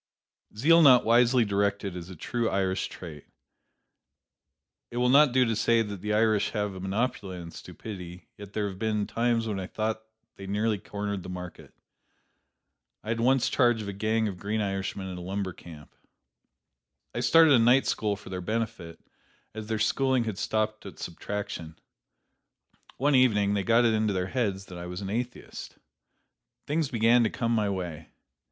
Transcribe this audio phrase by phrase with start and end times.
[0.57, 3.27] Zeal not wisely directed is a true Irish trait.
[4.89, 8.53] It will not do to say that the Irish have a monopoly on stupidity, yet
[8.53, 10.01] there have been times when I thought
[10.37, 11.75] they nearly cornered the market.
[13.03, 15.93] I once had charge of a gang of green Irishmen at a lumber camp.
[17.13, 18.99] I started a night school for their benefit,
[19.53, 21.77] as their schooling had stopped at subtraction.
[22.97, 25.77] One evening they got it into their heads that I was an atheist.
[26.65, 28.09] Things began to come my way.